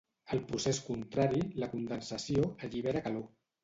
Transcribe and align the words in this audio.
El 0.37 0.39
procés 0.51 0.79
contrari, 0.85 1.43
la 1.65 1.71
condensació, 1.77 2.53
allibera 2.71 3.09
calor. 3.11 3.35